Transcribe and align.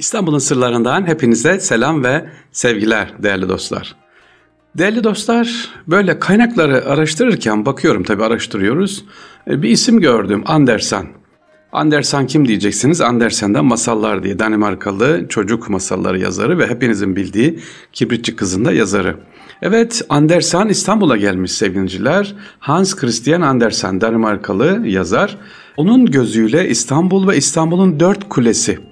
İstanbul'un 0.00 0.38
sırlarından 0.38 1.06
hepinize 1.06 1.60
selam 1.60 2.04
ve 2.04 2.24
sevgiler 2.52 3.12
değerli 3.22 3.48
dostlar. 3.48 3.94
Değerli 4.78 5.04
dostlar, 5.04 5.68
böyle 5.86 6.18
kaynakları 6.18 6.84
araştırırken 6.84 7.66
bakıyorum 7.66 8.02
tabii 8.02 8.24
araştırıyoruz. 8.24 9.04
E, 9.50 9.62
bir 9.62 9.68
isim 9.68 10.00
gördüm, 10.00 10.42
Andersen. 10.46 11.06
Andersen 11.72 12.26
kim 12.26 12.48
diyeceksiniz? 12.48 13.00
Andersen'den 13.00 13.64
Masallar 13.64 14.22
diye 14.22 14.38
Danimarkalı 14.38 15.28
çocuk 15.28 15.68
masalları 15.68 16.18
yazarı 16.18 16.58
ve 16.58 16.66
hepinizin 16.66 17.16
bildiği 17.16 17.60
Kibritçi 17.92 18.36
Kızın 18.36 18.64
da 18.64 18.72
yazarı. 18.72 19.16
Evet, 19.62 20.02
Andersen 20.08 20.68
İstanbul'a 20.68 21.16
gelmiş 21.16 21.52
sevgiliciler. 21.52 22.34
Hans 22.58 22.96
Christian 22.96 23.40
Andersen 23.40 24.00
Danimarkalı 24.00 24.86
yazar. 24.86 25.38
Onun 25.76 26.06
gözüyle 26.06 26.68
İstanbul 26.68 27.28
ve 27.28 27.36
İstanbul'un 27.36 28.00
dört 28.00 28.28
kulesi 28.28 28.89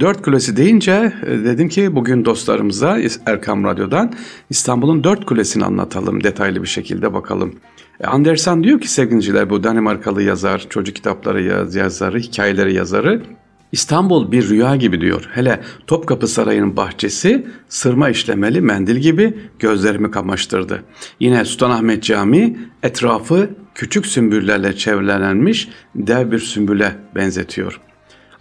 Dört 0.00 0.22
Kulesi 0.22 0.56
deyince 0.56 1.12
e, 1.26 1.30
dedim 1.30 1.68
ki 1.68 1.96
bugün 1.96 2.24
dostlarımıza 2.24 2.98
Erkam 3.26 3.64
Radyo'dan 3.64 4.12
İstanbul'un 4.50 5.04
dört 5.04 5.26
kulesini 5.26 5.64
anlatalım 5.64 6.24
detaylı 6.24 6.62
bir 6.62 6.68
şekilde 6.68 7.14
bakalım. 7.14 7.54
E, 8.00 8.06
Andersen 8.06 8.64
diyor 8.64 8.80
ki 8.80 8.90
sevgiliciler 8.90 9.50
bu 9.50 9.64
Danimarkalı 9.64 10.22
yazar, 10.22 10.66
çocuk 10.70 10.96
kitapları 10.96 11.42
yaz, 11.42 11.74
yazarı, 11.74 12.18
hikayeleri 12.18 12.74
yazarı. 12.74 13.22
İstanbul 13.72 14.32
bir 14.32 14.48
rüya 14.48 14.76
gibi 14.76 15.00
diyor. 15.00 15.28
Hele 15.32 15.60
Topkapı 15.86 16.26
Sarayı'nın 16.26 16.76
bahçesi 16.76 17.46
sırma 17.68 18.10
işlemeli 18.10 18.60
mendil 18.60 18.96
gibi 18.96 19.36
gözlerimi 19.58 20.10
kamaştırdı. 20.10 20.82
Yine 21.20 21.44
Sultanahmet 21.44 22.02
Camii 22.02 22.58
etrafı 22.82 23.50
küçük 23.74 24.06
sümbüllerle 24.06 24.76
çevrelenmiş 24.76 25.68
dev 25.94 26.30
bir 26.30 26.38
sümbüle 26.38 26.92
benzetiyor.'' 27.14 27.93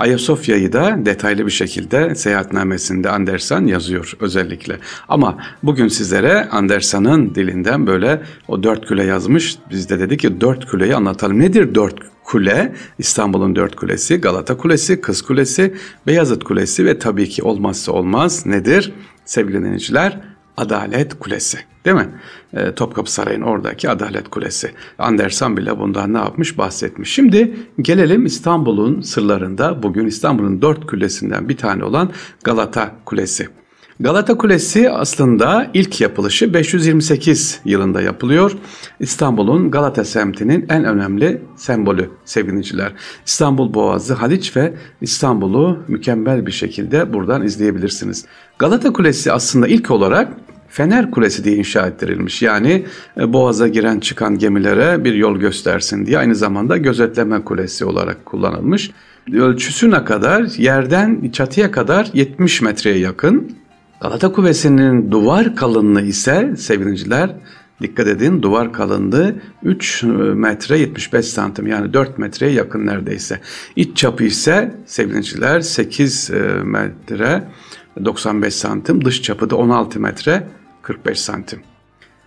Ayasofya'yı 0.04 0.74
da 0.74 0.96
detaylı 1.06 1.46
bir 1.46 1.52
şekilde 1.52 2.16
seyahatnamesinde 2.16 3.10
Andersen 3.10 3.66
yazıyor 3.66 4.14
özellikle. 4.20 4.80
Ama 5.10 5.38
bugün 5.64 5.88
sizlere 5.88 6.50
Andersen'ın 6.50 7.36
dilinden 7.36 7.88
böyle 7.88 8.22
o 8.48 8.64
dört 8.64 8.88
kule 8.88 9.04
yazmış. 9.04 9.58
Biz 9.70 9.90
de 9.90 10.00
dedik 10.00 10.20
ki 10.20 10.42
dört 10.42 10.66
kuleyi 10.66 10.96
anlatalım. 10.96 11.40
Nedir 11.40 11.76
dört 11.76 11.96
kule? 12.24 12.76
İstanbul'un 12.98 13.56
dört 13.56 13.76
kulesi, 13.76 14.18
Galata 14.18 14.58
Kulesi, 14.58 15.02
Kız 15.02 15.22
Kulesi, 15.22 15.74
Beyazıt 16.08 16.44
Kulesi 16.44 16.86
ve 16.86 17.00
tabii 17.00 17.30
ki 17.30 17.44
olmazsa 17.44 17.92
olmaz 17.92 18.46
nedir? 18.46 18.94
Sevgili 19.26 19.58
dinleyiciler, 19.58 20.20
Adalet 20.58 21.20
Kulesi. 21.20 21.73
Değil 21.86 21.98
mi? 21.98 22.10
E, 22.54 22.76
Topkapı 22.76 23.12
Sarayı'nın 23.12 23.46
oradaki 23.46 23.90
Adalet 23.90 24.30
Kulesi. 24.30 24.72
Andersen 25.00 25.58
bile 25.58 25.80
bundan 25.80 26.14
ne 26.14 26.18
yapmış 26.18 26.58
bahsetmiş. 26.58 27.14
Şimdi 27.14 27.56
gelelim 27.82 28.26
İstanbul'un 28.26 29.02
sırlarında 29.02 29.84
bugün 29.84 30.06
İstanbul'un 30.06 30.62
dört 30.62 30.88
kulesinden 30.88 31.50
bir 31.50 31.58
tane 31.58 31.84
olan 31.84 32.12
Galata 32.44 32.96
Kulesi. 33.06 33.48
Galata 34.00 34.38
Kulesi 34.38 34.90
aslında 34.90 35.70
ilk 35.74 36.02
yapılışı 36.02 36.54
528 36.54 37.62
yılında 37.66 38.02
yapılıyor. 38.02 38.52
İstanbul'un 39.00 39.72
Galata 39.72 40.06
semtinin 40.06 40.66
en 40.70 40.84
önemli 40.84 41.42
sembolü 41.56 42.10
sevgiliciler. 42.26 42.92
İstanbul 43.26 43.74
Boğazı, 43.74 44.14
Haliç 44.14 44.58
ve 44.58 44.74
İstanbul'u 45.02 45.84
mükemmel 45.88 46.46
bir 46.46 46.52
şekilde 46.52 47.14
buradan 47.14 47.44
izleyebilirsiniz. 47.44 48.26
Galata 48.60 48.94
Kulesi 48.94 49.32
aslında 49.32 49.68
ilk 49.68 49.92
olarak 49.92 50.34
Fener 50.74 51.12
Kulesi 51.12 51.44
diye 51.44 51.56
inşa 51.56 51.88
ettirilmiş. 51.88 52.42
Yani 52.42 52.86
e, 53.18 53.34
boğaza 53.34 53.68
giren 53.68 54.00
çıkan 54.00 54.38
gemilere 54.38 55.04
bir 55.04 55.14
yol 55.14 55.38
göstersin 55.38 56.06
diye 56.06 56.18
aynı 56.18 56.36
zamanda 56.36 56.78
gözetleme 56.78 57.44
kulesi 57.44 57.86
olarak 57.86 58.26
kullanılmış. 58.26 58.92
Ölçüsü 59.34 59.92
ne 59.92 60.04
kadar? 60.04 60.44
Yerden 60.58 61.30
çatıya 61.30 61.72
kadar 61.72 62.10
70 62.14 62.62
metreye 62.62 62.98
yakın. 62.98 63.52
Galata 64.02 64.32
Kulesi'nin 64.32 65.12
duvar 65.12 65.56
kalınlığı 65.56 66.02
ise 66.02 66.54
sevgiliciler 66.58 67.36
dikkat 67.82 68.08
edin 68.08 68.42
duvar 68.42 68.74
kalınlığı 68.74 69.36
3 69.64 70.04
metre 70.36 70.78
75 70.80 71.26
santim 71.26 71.68
yani 71.68 71.94
4 71.94 72.18
metreye 72.18 72.52
yakın 72.52 72.86
neredeyse. 72.86 73.40
İç 73.76 73.98
çapı 73.98 74.24
ise 74.24 74.76
sevgiliciler 74.86 75.62
8 75.62 76.30
e, 76.30 76.40
metre 76.64 77.44
95 78.06 78.54
santim 78.54 79.06
dış 79.06 79.22
çapı 79.22 79.50
da 79.50 79.56
16 79.56 80.00
metre 80.00 80.44
45 80.84 81.20
santim. 81.20 81.60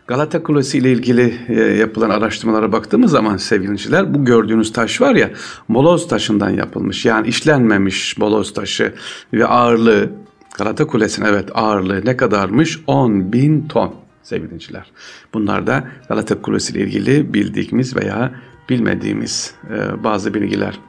Galata 0.06 0.42
Kulesi 0.42 0.78
ile 0.78 0.92
ilgili 0.92 1.38
e, 1.48 1.54
yapılan 1.60 2.10
araştırmalara 2.10 2.72
baktığımız 2.72 3.10
zaman 3.10 3.36
sevgiliciler 3.36 4.14
bu 4.14 4.24
gördüğünüz 4.24 4.72
taş 4.72 5.00
var 5.00 5.14
ya 5.14 5.30
moloz 5.68 6.08
taşından 6.08 6.50
yapılmış. 6.50 7.04
Yani 7.04 7.28
işlenmemiş 7.28 8.18
moloz 8.18 8.54
taşı 8.54 8.94
ve 9.32 9.46
ağırlığı 9.46 10.10
Galata 10.58 10.86
Kulesi'nin 10.86 11.26
evet 11.26 11.48
ağırlığı 11.54 12.04
ne 12.04 12.16
kadarmış? 12.16 12.80
10 12.86 13.32
bin 13.32 13.68
ton 13.68 13.94
sevgiliciler. 14.22 14.90
Bunlar 15.34 15.66
da 15.66 15.88
Galata 16.08 16.42
Kulesi 16.42 16.72
ile 16.72 16.80
ilgili 16.80 17.34
bildiğimiz 17.34 17.96
veya 17.96 18.34
bilmediğimiz 18.68 19.54
e, 19.70 20.04
bazı 20.04 20.34
bilgiler. 20.34 20.80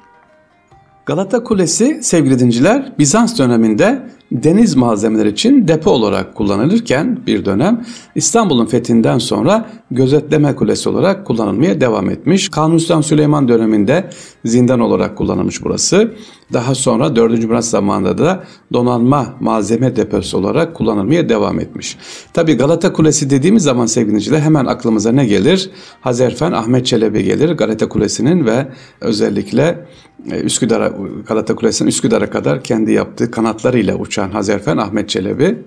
Galata 1.05 1.43
Kulesi 1.43 2.03
sevgili 2.03 2.39
dinciler 2.39 2.93
Bizans 2.99 3.39
döneminde 3.39 4.09
deniz 4.31 4.75
malzemeleri 4.75 5.29
için 5.29 5.67
depo 5.67 5.91
olarak 5.91 6.35
kullanılırken 6.35 7.19
bir 7.27 7.45
dönem 7.45 7.85
İstanbul'un 8.15 8.65
fethinden 8.65 9.17
sonra 9.17 9.69
gözetleme 9.91 10.55
kulesi 10.55 10.89
olarak 10.89 11.25
kullanılmaya 11.25 11.81
devam 11.81 12.09
etmiş. 12.09 12.49
Kanuni 12.49 12.79
Sultan 12.79 13.01
Süleyman 13.01 13.47
döneminde 13.47 14.09
zindan 14.45 14.79
olarak 14.79 15.17
kullanılmış 15.17 15.63
burası. 15.63 16.13
Daha 16.53 16.75
sonra 16.75 17.15
4. 17.15 17.43
Murat 17.43 17.65
zamanında 17.65 18.17
da 18.17 18.43
donanma 18.73 19.35
malzeme 19.39 19.95
deposu 19.95 20.37
olarak 20.37 20.75
kullanılmaya 20.75 21.29
devam 21.29 21.59
etmiş. 21.59 21.97
Tabi 22.33 22.53
Galata 22.57 22.93
Kulesi 22.93 23.29
dediğimiz 23.29 23.63
zaman 23.63 23.85
sevgiliciler 23.85 24.39
hemen 24.39 24.65
aklımıza 24.65 25.11
ne 25.11 25.25
gelir? 25.25 25.69
Hazerfen 26.01 26.51
Ahmet 26.51 26.85
Çelebi 26.85 27.23
gelir. 27.23 27.51
Galata 27.51 27.89
Kulesi'nin 27.89 28.45
ve 28.45 28.67
özellikle 29.01 29.87
e, 30.31 30.39
Üsküdar'a 30.39 30.93
Galata 31.27 31.55
Kulesi'nin 31.55 31.89
Üsküdar'a 31.89 32.29
kadar 32.29 32.63
kendi 32.63 32.91
yaptığı 32.91 33.31
kanatlarıyla 33.31 33.95
uçan 33.95 34.29
Hazerfen 34.29 34.77
Ahmet 34.77 35.09
Çelebi 35.09 35.63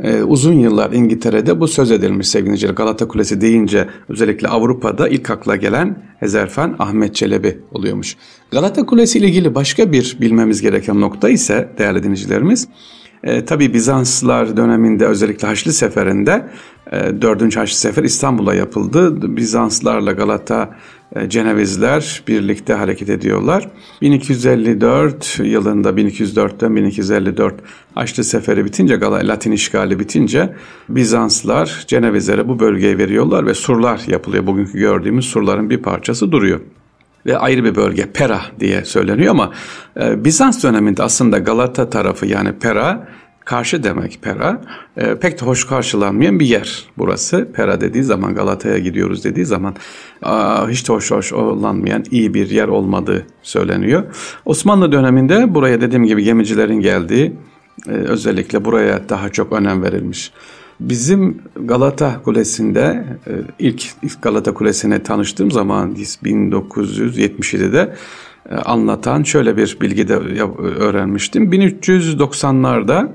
e, 0.00 0.22
uzun 0.22 0.52
yıllar 0.52 0.92
İngiltere'de 0.92 1.60
bu 1.60 1.68
söz 1.68 1.90
edilmiş 1.90 2.28
sevgili 2.28 2.66
Galata 2.66 3.08
Kulesi 3.08 3.40
deyince 3.40 3.88
özellikle 4.08 4.48
Avrupa'da 4.48 5.08
ilk 5.08 5.30
akla 5.30 5.56
gelen 5.56 6.02
Hazerfen 6.20 6.76
Ahmet 6.78 7.14
Çelebi 7.14 7.58
oluyormuş. 7.72 8.16
Galata 8.50 8.86
Kulesi 8.86 9.18
ile 9.18 9.26
ilgili 9.26 9.54
başka 9.54 9.92
bir 9.92 10.16
bilmemiz 10.20 10.62
gereken 10.62 11.00
nokta 11.00 11.28
ise 11.28 11.68
değerli 11.78 12.02
dinleyicilerimiz 12.02 12.68
e, 13.24 13.44
tabii 13.44 13.74
Bizanslılar 13.74 14.56
döneminde 14.56 15.06
özellikle 15.06 15.48
Haçlı 15.48 15.72
Seferi'nde 15.72 16.48
e, 16.92 17.22
4. 17.22 17.56
Haçlı 17.56 17.76
Sefer 17.76 18.04
İstanbul'a 18.04 18.54
yapıldı. 18.54 19.36
Bizanslarla 19.36 20.12
Galata 20.12 20.76
e, 21.16 21.28
Cenevizler 21.28 22.22
birlikte 22.28 22.74
hareket 22.74 23.10
ediyorlar. 23.10 23.68
1254 24.00 25.40
yılında 25.44 25.90
1204'ten 25.90 26.76
1254 26.76 27.54
Haçlı 27.94 28.24
Seferi 28.24 28.64
bitince 28.64 29.00
Latin 29.00 29.52
işgali 29.52 29.98
bitince 29.98 30.54
Bizanslar 30.88 31.84
Cenevizlere 31.86 32.48
bu 32.48 32.60
bölgeyi 32.60 32.98
veriyorlar 32.98 33.46
ve 33.46 33.54
surlar 33.54 34.00
yapılıyor. 34.06 34.46
Bugünkü 34.46 34.78
gördüğümüz 34.78 35.24
surların 35.24 35.70
bir 35.70 35.78
parçası 35.78 36.32
duruyor 36.32 36.60
ve 37.26 37.38
ayrı 37.38 37.64
bir 37.64 37.74
bölge 37.74 38.12
Pera 38.12 38.40
diye 38.60 38.84
söyleniyor 38.84 39.30
ama 39.30 39.52
e, 40.00 40.24
Bizans 40.24 40.64
döneminde 40.64 41.02
aslında 41.02 41.38
Galata 41.38 41.90
tarafı 41.90 42.26
yani 42.26 42.52
Pera 42.52 43.08
karşı 43.44 43.82
demek 43.82 44.18
Pera. 44.22 44.60
E, 44.96 45.14
pek 45.14 45.40
de 45.40 45.46
hoş 45.46 45.66
karşılanmayan 45.66 46.40
bir 46.40 46.46
yer 46.46 46.84
burası. 46.98 47.48
Pera 47.52 47.80
dediği 47.80 48.02
zaman 48.02 48.34
Galata'ya 48.34 48.78
gidiyoruz 48.78 49.24
dediği 49.24 49.44
zaman 49.44 49.74
aa, 50.22 50.68
hiç 50.68 50.88
de 50.88 50.92
hoş 50.92 51.10
hoş 51.10 51.32
olanmayan 51.32 52.04
iyi 52.10 52.34
bir 52.34 52.50
yer 52.50 52.68
olmadığı 52.68 53.26
söyleniyor. 53.42 54.02
Osmanlı 54.44 54.92
döneminde 54.92 55.54
buraya 55.54 55.80
dediğim 55.80 56.04
gibi 56.04 56.24
gemicilerin 56.24 56.80
geldiği 56.80 57.32
e, 57.88 57.90
özellikle 57.90 58.64
buraya 58.64 59.08
daha 59.08 59.28
çok 59.28 59.52
önem 59.52 59.82
verilmiş. 59.82 60.32
Bizim 60.80 61.42
Galata 61.56 62.22
Kulesi'nde 62.22 63.04
e, 63.26 63.32
ilk, 63.58 63.84
ilk 64.02 64.22
Galata 64.22 64.54
Kulesi'ne 64.54 65.02
tanıştığım 65.02 65.50
zaman 65.50 65.94
1977'de 65.94 67.94
e, 68.50 68.54
anlatan 68.54 69.22
şöyle 69.22 69.56
bir 69.56 69.78
bilgi 69.80 70.08
de 70.08 70.14
öğrenmiştim. 70.58 71.52
1390'larda 71.52 73.08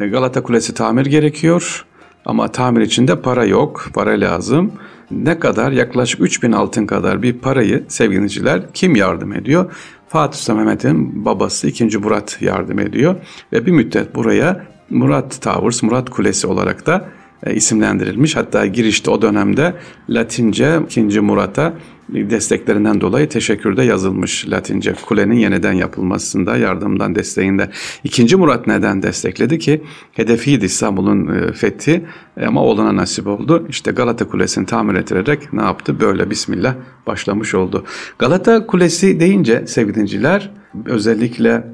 e, 0.00 0.06
Galata 0.06 0.42
Kulesi 0.42 0.74
tamir 0.74 1.06
gerekiyor 1.06 1.84
ama 2.24 2.48
tamir 2.48 2.80
için 2.80 3.08
de 3.08 3.20
para 3.20 3.44
yok, 3.44 3.88
para 3.94 4.10
lazım. 4.10 4.72
Ne 5.10 5.38
kadar? 5.38 5.72
Yaklaşık 5.72 6.20
3000 6.20 6.52
altın 6.52 6.86
kadar 6.86 7.22
bir 7.22 7.32
parayı 7.32 7.84
sevgiliciler 7.88 8.62
kim 8.74 8.96
yardım 8.96 9.32
ediyor? 9.32 9.72
Fatih 10.08 10.38
Sultan 10.38 10.56
Mehmet'in 10.56 11.24
babası 11.24 11.68
2. 11.68 11.98
Murat 11.98 12.38
yardım 12.40 12.78
ediyor 12.78 13.16
ve 13.52 13.66
bir 13.66 13.72
müddet 13.72 14.14
buraya 14.14 14.71
Murat 14.90 15.42
Towers, 15.42 15.82
Murat 15.82 16.10
Kulesi 16.10 16.46
olarak 16.46 16.86
da 16.86 17.08
e, 17.46 17.54
isimlendirilmiş. 17.54 18.36
Hatta 18.36 18.66
girişte 18.66 19.10
o 19.10 19.22
dönemde 19.22 19.74
Latince 20.08 20.80
2. 20.96 21.20
Murat'a 21.20 21.74
desteklerinden 22.08 23.00
dolayı 23.00 23.28
teşekkür 23.28 23.76
de 23.76 23.82
yazılmış 23.82 24.48
Latince. 24.48 24.94
Kulenin 25.06 25.34
yeniden 25.34 25.72
yapılmasında, 25.72 26.56
yardımdan, 26.56 27.14
desteğinde. 27.14 27.70
İkinci 28.04 28.36
Murat 28.36 28.66
neden 28.66 29.02
destekledi 29.02 29.58
ki? 29.58 29.82
Hedefiydi 30.12 30.64
İstanbul'un 30.64 31.34
e, 31.34 31.52
fethi 31.52 32.04
ama 32.46 32.62
oğluna 32.62 32.96
nasip 32.96 33.26
oldu. 33.26 33.66
İşte 33.68 33.90
Galata 33.90 34.28
Kulesi'ni 34.28 34.66
tamir 34.66 34.94
ettirerek 34.94 35.52
ne 35.52 35.62
yaptı? 35.62 36.00
Böyle 36.00 36.30
Bismillah 36.30 36.74
başlamış 37.06 37.54
oldu. 37.54 37.84
Galata 38.18 38.66
Kulesi 38.66 39.20
deyince 39.20 39.66
sevgili 39.66 40.40
özellikle 40.86 41.64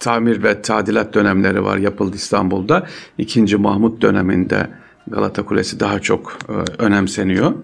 tamir 0.00 0.42
ve 0.42 0.62
tadilat 0.62 1.14
dönemleri 1.14 1.64
var 1.64 1.76
yapıldı 1.76 2.16
İstanbul'da. 2.16 2.86
İkinci 3.18 3.56
Mahmut 3.56 4.02
döneminde 4.02 4.70
Galata 5.06 5.44
Kulesi 5.44 5.80
daha 5.80 6.00
çok 6.00 6.38
e, 6.48 6.82
önemseniyor. 6.82 7.54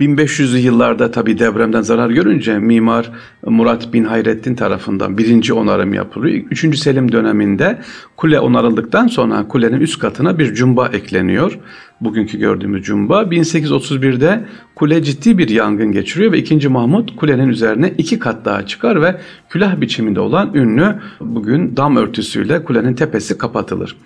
1500'lü 0.00 0.58
yıllarda 0.58 1.10
tabi 1.10 1.38
depremden 1.38 1.82
zarar 1.82 2.10
görünce 2.10 2.58
mimar 2.58 3.10
Murat 3.46 3.92
bin 3.92 4.04
Hayrettin 4.04 4.54
tarafından 4.54 5.18
birinci 5.18 5.52
onarım 5.52 5.94
yapılıyor. 5.94 6.44
Üçüncü 6.50 6.78
Selim 6.78 7.12
döneminde 7.12 7.78
kule 8.16 8.40
onarıldıktan 8.40 9.06
sonra 9.06 9.48
kulenin 9.48 9.80
üst 9.80 9.98
katına 9.98 10.38
bir 10.38 10.54
cumba 10.54 10.88
ekleniyor 10.88 11.58
bugünkü 12.00 12.38
gördüğümüz 12.38 12.82
cumba. 12.82 13.22
1831'de 13.22 14.44
kule 14.74 15.02
ciddi 15.02 15.38
bir 15.38 15.48
yangın 15.48 15.92
geçiriyor 15.92 16.32
ve 16.32 16.38
2. 16.38 16.68
Mahmut 16.68 17.16
kulenin 17.16 17.48
üzerine 17.48 17.94
iki 17.98 18.18
kat 18.18 18.44
daha 18.44 18.66
çıkar 18.66 19.02
ve 19.02 19.20
külah 19.48 19.80
biçiminde 19.80 20.20
olan 20.20 20.54
ünlü 20.54 20.94
bugün 21.20 21.76
dam 21.76 21.96
örtüsüyle 21.96 22.64
kulenin 22.64 22.94
tepesi 22.94 23.38
kapatılır. 23.38 23.96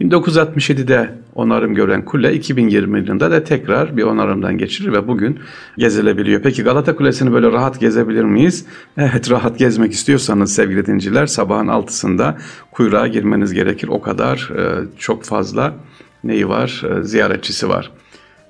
1967'de 0.00 1.14
onarım 1.34 1.74
gören 1.74 2.04
kule 2.04 2.34
2020 2.34 2.98
yılında 2.98 3.30
da 3.30 3.44
tekrar 3.44 3.96
bir 3.96 4.02
onarımdan 4.02 4.58
geçirir 4.58 4.92
ve 4.92 5.08
bugün 5.08 5.39
gezilebiliyor. 5.78 6.42
Peki 6.42 6.62
Galata 6.62 6.96
Kulesi'ni 6.96 7.32
böyle 7.32 7.52
rahat 7.52 7.80
gezebilir 7.80 8.24
miyiz? 8.24 8.66
Evet 8.96 9.30
rahat 9.30 9.58
gezmek 9.58 9.92
istiyorsanız 9.92 10.54
sevgili 10.54 10.86
dinciler 10.86 11.26
sabahın 11.26 11.68
altısında 11.68 12.38
kuyruğa 12.70 13.06
girmeniz 13.06 13.52
gerekir. 13.52 13.88
O 13.88 14.00
kadar 14.00 14.50
e, 14.56 14.88
çok 14.98 15.24
fazla 15.24 15.74
neyi 16.24 16.48
var? 16.48 16.82
E, 16.90 17.02
ziyaretçisi 17.02 17.68
var. 17.68 17.90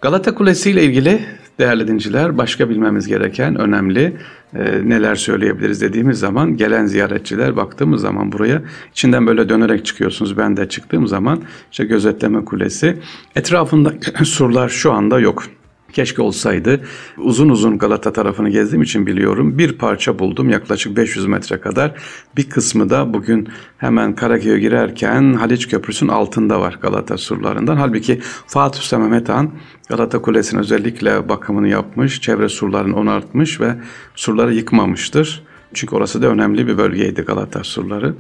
Galata 0.02 0.34
Kulesi 0.34 0.70
ile 0.70 0.84
ilgili 0.84 1.20
değerli 1.58 1.88
dinciler 1.88 2.38
başka 2.38 2.68
bilmemiz 2.68 3.06
gereken 3.06 3.60
önemli 3.60 4.16
e, 4.54 4.88
neler 4.88 5.14
söyleyebiliriz 5.14 5.80
dediğimiz 5.80 6.18
zaman 6.18 6.56
gelen 6.56 6.86
ziyaretçiler 6.86 7.56
baktığımız 7.56 8.00
zaman 8.00 8.32
buraya 8.32 8.62
içinden 8.92 9.26
böyle 9.26 9.48
dönerek 9.48 9.86
çıkıyorsunuz. 9.86 10.38
Ben 10.38 10.56
de 10.56 10.68
çıktığım 10.68 11.06
zaman 11.06 11.42
işte 11.72 11.84
gözetleme 11.84 12.44
kulesi 12.44 12.96
etrafında 13.36 13.92
surlar 14.24 14.68
şu 14.68 14.92
anda 14.92 15.20
yok. 15.20 15.44
Keşke 15.92 16.22
olsaydı. 16.22 16.80
Uzun 17.18 17.48
uzun 17.48 17.78
Galata 17.78 18.12
tarafını 18.12 18.50
gezdiğim 18.50 18.82
için 18.82 19.06
biliyorum. 19.06 19.58
Bir 19.58 19.78
parça 19.78 20.18
buldum 20.18 20.50
yaklaşık 20.50 20.96
500 20.96 21.26
metre 21.26 21.60
kadar. 21.60 21.94
Bir 22.36 22.50
kısmı 22.50 22.90
da 22.90 23.14
bugün 23.14 23.48
hemen 23.78 24.14
Karaköy'e 24.14 24.58
girerken 24.60 25.34
Haliç 25.34 25.68
Köprüsü'nün 25.68 26.10
altında 26.10 26.60
var 26.60 26.78
Galata 26.82 27.18
surlarından. 27.18 27.76
Halbuki 27.76 28.20
Fatih 28.46 28.80
Sultan 28.80 29.00
Mehmet 29.00 29.28
Han 29.28 29.50
Galata 29.88 30.22
Kulesi'nin 30.22 30.60
özellikle 30.60 31.28
bakımını 31.28 31.68
yapmış, 31.68 32.20
çevre 32.20 32.48
surlarını 32.48 32.96
onartmış 32.96 33.60
ve 33.60 33.74
surları 34.14 34.54
yıkmamıştır. 34.54 35.49
Çünkü 35.74 35.96
orası 35.96 36.22
da 36.22 36.26
önemli 36.26 36.66
bir 36.66 36.78
bölgeydi 36.78 37.22
Galata 37.22 37.64
surları. 37.64 38.14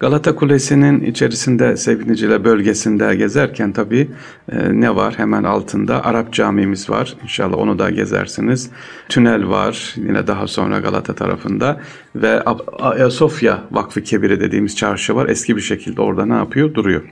Galata 0.00 0.34
Kulesi'nin 0.34 1.00
içerisinde 1.00 1.76
sevgiliciler 1.76 2.44
bölgesinde 2.44 3.16
gezerken 3.16 3.72
tabii 3.72 4.08
e, 4.52 4.80
ne 4.80 4.96
var? 4.96 5.14
Hemen 5.18 5.44
altında 5.44 6.04
Arap 6.04 6.32
camimiz 6.32 6.90
var. 6.90 7.14
İnşallah 7.22 7.58
onu 7.58 7.78
da 7.78 7.90
gezersiniz. 7.90 8.70
Tünel 9.08 9.48
var 9.48 9.94
yine 9.96 10.26
daha 10.26 10.46
sonra 10.46 10.78
Galata 10.78 11.14
tarafında 11.14 11.80
ve 12.16 12.42
Ayasofya 12.78 13.64
Vakfı 13.70 14.02
Kebiri 14.02 14.40
dediğimiz 14.40 14.76
çarşı 14.76 15.14
var. 15.14 15.28
Eski 15.28 15.56
bir 15.56 15.60
şekilde 15.60 16.02
orada 16.02 16.26
ne 16.26 16.34
yapıyor? 16.34 16.74
Duruyor. 16.74 17.02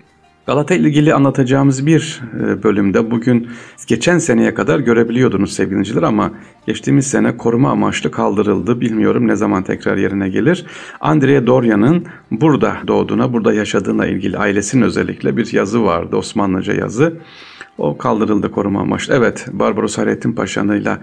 Galata 0.47 0.75
ile 0.75 0.89
ilgili 0.89 1.15
anlatacağımız 1.15 1.87
bir 1.87 2.23
e, 2.41 2.63
bölümde 2.63 3.11
bugün 3.11 3.49
geçen 3.87 4.19
seneye 4.19 4.55
kadar 4.55 4.79
görebiliyordunuz 4.79 5.53
sevgiliciler 5.53 6.03
ama 6.03 6.31
geçtiğimiz 6.67 7.07
sene 7.07 7.37
koruma 7.37 7.71
amaçlı 7.71 8.11
kaldırıldı. 8.11 8.81
Bilmiyorum 8.81 9.29
ne 9.29 9.37
zaman 9.37 9.63
tekrar 9.63 9.97
yerine 9.97 10.29
gelir. 10.29 10.67
Andrea 11.01 11.47
Doria'nın 11.47 12.07
burada 12.31 12.77
doğduğuna, 12.87 13.33
burada 13.33 13.55
yaşadığına 13.55 14.07
ilgili 14.07 14.39
ailesinin 14.39 14.83
özellikle 14.83 15.37
bir 15.37 15.53
yazı 15.53 15.85
vardı. 15.85 16.17
Osmanlıca 16.17 16.75
yazı. 16.75 17.15
O 17.79 17.99
kaldırıldı 17.99 18.51
koruma 18.51 18.81
amaçlı. 18.81 19.15
Evet 19.15 19.47
Barbaros 19.53 19.99
Hayrettin 19.99 20.33
Paşa'yla 20.33 21.01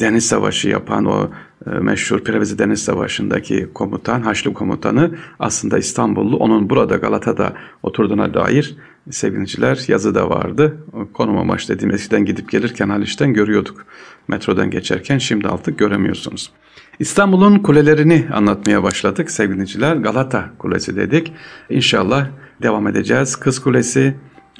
deniz 0.00 0.26
savaşı 0.26 0.68
yapan 0.68 1.04
o 1.04 1.30
meşhur 1.66 2.24
Prevezi 2.24 2.58
Deniz 2.58 2.84
Savaşı'ndaki 2.84 3.68
komutan, 3.74 4.22
Haçlı 4.22 4.54
komutanı 4.54 5.14
aslında 5.38 5.78
İstanbullu. 5.78 6.36
Onun 6.36 6.70
burada 6.70 6.96
Galata'da 6.96 7.52
oturduğuna 7.82 8.34
dair 8.34 8.76
sevgiliciler 9.10 9.84
yazı 9.88 10.14
da 10.14 10.30
vardı. 10.30 10.76
Konum 11.12 11.38
amaçlı 11.38 11.74
dediğim 11.74 11.94
eskiden 11.94 12.24
gidip 12.24 12.50
gelirken 12.50 12.88
Haliç'ten 12.88 13.32
görüyorduk. 13.32 13.86
Metrodan 14.28 14.70
geçerken 14.70 15.18
şimdi 15.18 15.48
artık 15.48 15.78
göremiyorsunuz. 15.78 16.50
İstanbul'un 16.98 17.58
kulelerini 17.58 18.26
anlatmaya 18.32 18.82
başladık 18.82 19.30
sevgiliciler. 19.30 19.96
Galata 19.96 20.50
Kulesi 20.58 20.96
dedik. 20.96 21.32
İnşallah 21.70 22.26
devam 22.62 22.86
edeceğiz. 22.86 23.36
Kız 23.36 23.58
Kulesi, 23.58 24.14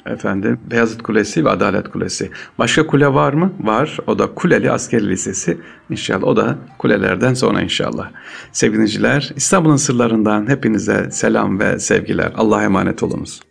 efendim 0.05 0.59
Beyazıt 0.71 1.01
Kulesi 1.01 1.45
ve 1.45 1.49
Adalet 1.49 1.89
Kulesi. 1.89 2.31
Başka 2.59 2.87
kule 2.87 3.13
var 3.13 3.33
mı? 3.33 3.53
Var. 3.59 3.97
O 4.07 4.19
da 4.19 4.33
Kuleli 4.35 4.71
Askeri 4.71 5.09
Lisesi. 5.09 5.57
İnşallah 5.89 6.23
o 6.23 6.35
da 6.35 6.57
kulelerden 6.77 7.33
sonra 7.33 7.61
inşallah. 7.61 8.11
Sevgiliciler 8.51 9.31
İstanbul'un 9.35 9.75
sırlarından 9.75 10.49
hepinize 10.49 11.07
selam 11.11 11.59
ve 11.59 11.79
sevgiler. 11.79 12.31
Allah'a 12.35 12.63
emanet 12.63 13.03
olunuz. 13.03 13.41